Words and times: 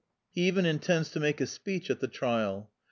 He 0.31 0.47
even 0.47 0.65
intends 0.65 1.09
to 1.09 1.19
make 1.19 1.39
a 1.39 1.45
speech 1.45 1.91
at 1.91 1.99
the 1.99 2.07
trial. 2.07 2.71